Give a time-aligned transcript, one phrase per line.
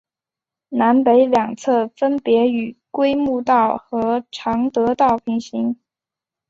[0.69, 5.75] 南北两侧分别与睦南道和常德道平行。